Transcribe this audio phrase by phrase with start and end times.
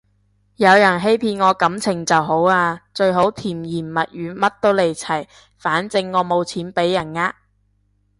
[0.55, 5.27] 有人欺騙我感情就好啊，最好甜言蜜語乜都嚟齊，
[5.59, 7.35] 反正我冇錢畀人呃